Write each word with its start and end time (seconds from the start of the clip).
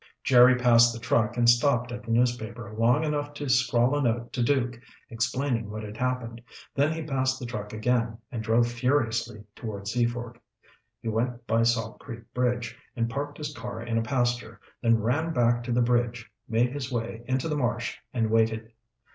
Jerry 0.23 0.55
passed 0.55 0.93
the 0.95 0.99
truck 0.99 1.37
and 1.37 1.47
stopped 1.47 1.91
at 1.91 2.01
the 2.03 2.09
newspaper 2.09 2.73
long 2.75 3.03
enough 3.03 3.35
to 3.35 3.47
scrawl 3.47 3.95
a 3.95 4.01
note 4.01 4.33
to 4.33 4.41
Duke, 4.41 4.81
explaining 5.11 5.69
what 5.69 5.83
had 5.83 5.95
happened, 5.95 6.41
then 6.73 6.91
he 6.91 7.03
passed 7.03 7.39
the 7.39 7.45
truck 7.45 7.71
again 7.71 8.17
and 8.31 8.41
drove 8.41 8.65
furiously 8.67 9.43
toward 9.55 9.87
Seaford. 9.87 10.39
He 11.03 11.07
went 11.07 11.45
by 11.45 11.61
Salt 11.61 11.99
Creek 11.99 12.23
Bridge 12.33 12.75
and 12.95 13.11
parked 13.11 13.37
his 13.37 13.53
car 13.53 13.79
in 13.79 13.95
a 13.95 14.01
pasture, 14.01 14.59
then 14.81 14.97
ran 14.99 15.33
back 15.33 15.63
to 15.65 15.71
the 15.71 15.83
bridge, 15.83 16.31
made 16.49 16.71
his 16.71 16.91
way 16.91 17.21
into 17.27 17.47
the 17.47 17.55
marsh 17.55 17.95
and 18.11 18.31
waited. 18.31 18.71